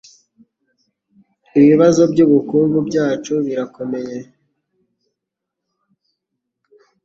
Ibibazo 1.61 2.01
byubukungu 2.11 2.77
byacu 2.89 3.33
birakomeye 3.45 4.17